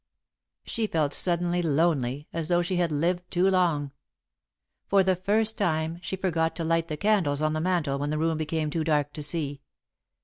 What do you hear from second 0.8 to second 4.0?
felt suddenly lonely, as though she had lived too long.